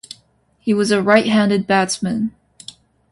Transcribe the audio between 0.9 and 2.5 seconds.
right-handed batsman.